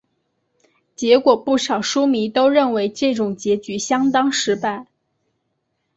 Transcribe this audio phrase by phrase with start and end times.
[0.95, 4.87] 结果不少书迷都认为这种结局相当失败。